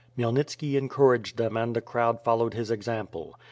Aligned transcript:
Klimyelnitski 0.17 0.77
encouraged 0.77 1.37
them 1.37 1.55
and 1.55 1.75
the 1.75 1.79
crowd 1.81 2.21
followed 2.23 2.55
his 2.55 2.71
example. 2.71 3.37